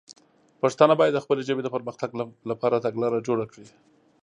پښتانه 0.61 0.93
باید 0.99 1.13
د 1.15 1.19
خپلې 1.23 1.41
ژبې 1.49 1.61
د 1.63 1.69
پر 1.73 1.81
مختګ 1.87 2.09
لپاره 2.49 2.83
تګلاره 2.85 3.25
جوړه 3.27 3.45
کړي. 3.51 3.67